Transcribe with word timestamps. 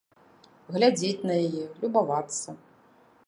Глядзець 0.77 1.25
на 1.31 1.35
яе, 1.49 1.65
любавацца. 1.83 2.49